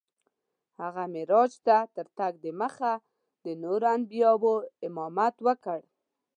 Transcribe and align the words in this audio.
هغه 0.81 1.03
معراج 1.13 1.51
ته 1.65 1.77
تر 1.95 2.07
تګ 2.17 2.31
دمخه 2.45 2.93
د 3.43 3.45
نورو 3.63 3.87
انبیاوو 3.97 4.53
امامت 4.87 5.35
وکړ. 5.47 5.79